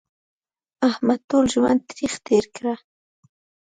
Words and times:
احمد 0.89 1.19
ټول 1.29 1.45
ژوند 1.53 1.79
تریخ 1.89 2.13
تېر 2.27 2.45
کړ 2.55 2.65